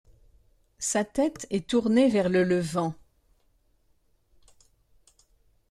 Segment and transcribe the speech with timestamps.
[0.79, 2.95] Sa tête est tournée vers le levant.